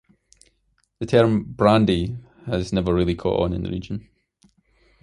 [0.97, 2.17] The term "brandy"
[2.47, 4.09] has never really caught on in the region.